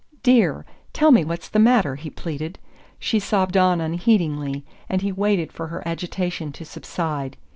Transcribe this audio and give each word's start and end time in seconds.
"Dear, 0.23 0.65
tell 0.93 1.11
me 1.11 1.23
what's 1.23 1.47
the 1.47 1.59
matter," 1.59 1.93
he 1.95 2.09
pleaded. 2.09 2.57
She 2.97 3.19
sobbed 3.19 3.55
on 3.55 3.79
unheedingly 3.79 4.65
and 4.89 5.03
he 5.03 5.11
waited 5.11 5.51
for 5.53 5.67
her 5.67 5.87
agitation 5.87 6.51
to 6.53 6.65
subside. 6.65 7.37